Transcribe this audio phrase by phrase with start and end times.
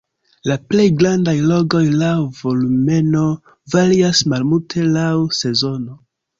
[0.51, 3.23] La plej grandaj lagoj laŭ volumeno
[3.77, 5.09] varias malmulte laŭ
[5.45, 6.05] sezono.